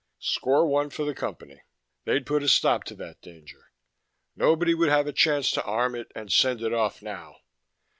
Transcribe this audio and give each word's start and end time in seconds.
Score 0.17 0.65
one 0.65 0.89
for 0.89 1.05
the 1.05 1.13
Company. 1.13 1.61
They'd 2.05 2.25
put 2.25 2.41
a 2.41 2.49
stop 2.49 2.83
to 2.85 2.95
that 2.95 3.21
danger. 3.21 3.69
Nobody 4.35 4.73
would 4.73 4.89
have 4.89 5.05
a 5.05 5.13
chance 5.13 5.51
to 5.51 5.63
arm 5.63 5.93
it 5.93 6.11
and 6.15 6.31
send 6.31 6.63
it 6.63 6.73
off 6.73 7.03
now. 7.03 7.35